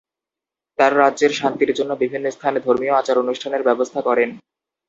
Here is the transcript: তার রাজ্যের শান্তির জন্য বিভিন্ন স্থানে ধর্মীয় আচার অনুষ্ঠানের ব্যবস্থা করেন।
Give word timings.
তার 0.79 0.91
রাজ্যের 0.97 1.31
শান্তির 1.31 1.71
জন্য 1.77 1.91
বিভিন্ন 2.03 2.25
স্থানে 2.31 2.57
ধর্মীয় 2.59 2.93
আচার 2.95 3.21
অনুষ্ঠানের 3.23 3.65
ব্যবস্থা 3.67 3.99
করেন। 4.07 4.29